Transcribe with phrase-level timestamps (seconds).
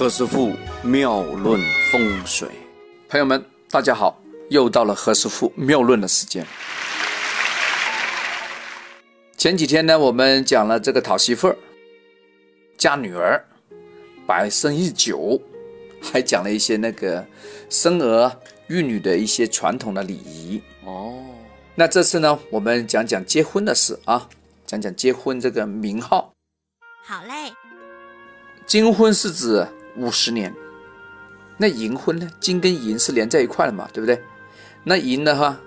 [0.00, 1.60] 何师傅妙论
[1.92, 2.48] 风水，
[3.06, 6.46] 朋友们，大家好，又到了何师傅妙论的时间。
[9.36, 11.56] 前几天呢，我们讲了这个讨媳妇儿、
[12.78, 13.44] 嫁女儿、
[14.26, 15.38] 百生日久，
[16.00, 17.22] 还讲了一些那个
[17.68, 18.32] 生儿
[18.68, 20.62] 育女的一些传统的礼仪。
[20.86, 21.12] 哦，
[21.74, 24.26] 那这次呢，我们讲讲结婚的事啊，
[24.64, 26.32] 讲讲结婚这个名号。
[27.04, 27.52] 好嘞，
[28.66, 29.68] 金婚是指。
[29.96, 30.54] 五十年，
[31.56, 32.28] 那银婚呢？
[32.40, 34.22] 金跟银是连在一块了嘛，对不对？
[34.84, 35.58] 那银的话，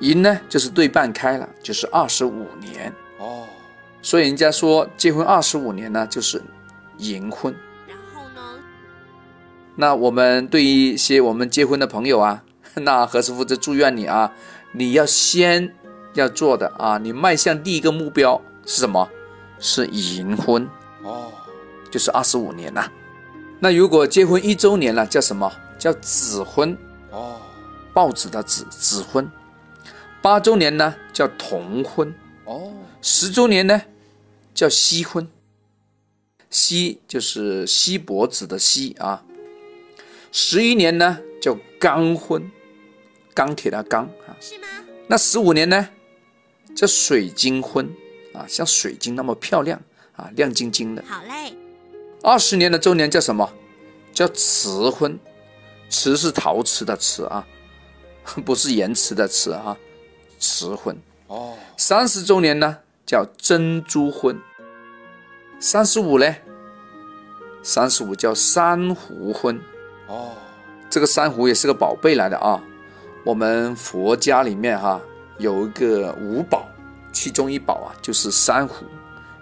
[0.00, 3.46] 银呢就是对半开了，就是二十五年哦。
[4.02, 6.42] 所以人家说结婚二十五年呢，就是
[6.98, 7.54] 银婚。
[7.86, 8.60] 然后呢？
[9.76, 12.42] 那我们对于一些我们结婚的朋友啊，
[12.74, 14.32] 那何师傅就祝愿你啊，
[14.72, 15.74] 你要先
[16.14, 19.08] 要做的啊，你迈向第一个目标是什么？
[19.58, 20.68] 是银婚
[21.04, 21.30] 哦，
[21.88, 22.90] 就是二十五年呐。
[23.64, 25.48] 那如果结婚一周年了，叫什么
[25.78, 26.76] 叫子婚？
[27.12, 27.40] 哦，
[27.94, 29.30] 报纸的子子婚。
[30.20, 32.12] 八周年呢叫同婚。
[32.44, 33.80] 哦，十周年呢
[34.52, 35.28] 叫锡婚。
[36.50, 39.22] 锡就是锡箔纸的锡啊。
[40.32, 42.50] 十一年呢叫钢婚，
[43.32, 44.34] 钢铁的钢啊。
[44.40, 44.66] 是吗？
[45.06, 45.88] 那十五年呢
[46.74, 47.88] 叫水晶婚
[48.34, 49.80] 啊，像水晶那么漂亮
[50.16, 51.04] 啊，亮晶晶的。
[51.06, 51.54] 好嘞。
[52.22, 53.52] 二十年的周年叫什么？
[54.12, 55.18] 叫瓷婚，
[55.88, 57.46] 瓷是陶瓷的瓷啊，
[58.44, 59.76] 不是言辞的辞啊。
[60.38, 60.96] 瓷婚
[61.28, 61.54] 哦。
[61.76, 64.38] 三十周年呢叫珍珠婚。
[65.58, 66.34] 三十五呢？
[67.62, 69.60] 三十五叫珊瑚婚。
[70.08, 70.32] 哦，
[70.90, 72.62] 这个珊瑚也是个宝贝来的啊。
[73.24, 75.00] 我们佛家里面哈
[75.38, 76.68] 有一个五宝，
[77.12, 78.84] 其中一宝啊就是珊瑚。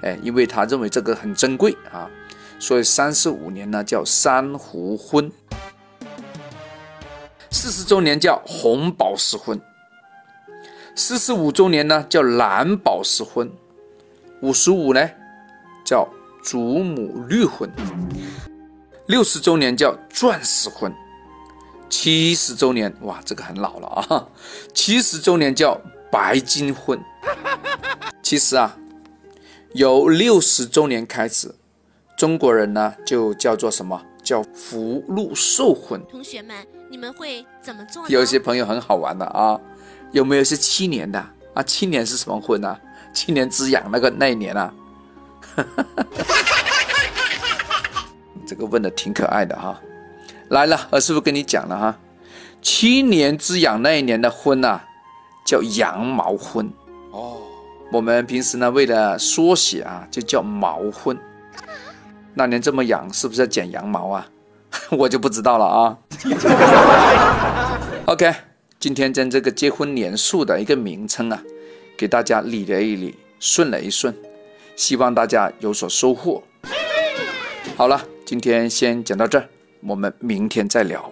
[0.02, 2.08] 哎，因为他认为这个很珍贵啊。
[2.60, 5.32] 所以三十五年呢叫珊瑚婚，
[7.50, 9.58] 四十周年叫红宝石婚，
[10.94, 13.50] 四十五周年呢叫蓝宝石婚，
[14.42, 15.08] 五十五呢
[15.82, 16.06] 叫
[16.44, 17.68] 祖母绿婚，
[19.06, 20.94] 六十周年叫钻石婚，
[21.88, 24.28] 七十周年哇这个很老了啊，
[24.74, 25.80] 七十周年叫
[26.12, 27.00] 白金婚。
[28.22, 28.76] 其实啊，
[29.72, 31.54] 由六十周年开始。
[32.20, 35.98] 中国人呢，就叫做什么叫福禄寿婚？
[36.10, 36.54] 同学们，
[36.90, 38.06] 你们会怎么做？
[38.10, 39.58] 有些朋友很好玩的啊，
[40.12, 41.18] 有没有是七年的
[41.54, 41.62] 啊？
[41.62, 42.78] 七年是什么婚呢？
[43.14, 44.74] 七年之痒那个那一年啊？
[48.46, 49.80] 这个问的挺可爱的哈。
[50.48, 51.96] 来了，我师傅跟你讲了哈，
[52.60, 54.78] 七年之痒那一年的婚呐，
[55.46, 56.70] 叫羊毛婚
[57.12, 57.38] 哦。
[57.90, 61.18] 我们平时呢，为了缩写啊，就叫毛婚。
[62.34, 64.26] 那年这么痒，是不是要剪羊毛啊？
[64.90, 65.98] 我就不知道了啊。
[68.06, 68.32] OK，
[68.78, 71.42] 今天将这个结婚年数的一个名称啊，
[71.96, 74.14] 给大家理了一理，顺了一顺，
[74.76, 76.42] 希望大家有所收获。
[77.76, 79.48] 好了，今天先讲到这儿，
[79.82, 81.10] 我们明天再聊。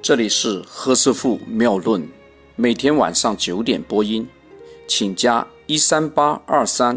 [0.00, 2.08] 这里是何师傅妙论，
[2.54, 4.26] 每天晚上九点播音，
[4.86, 6.96] 请加一三八二三。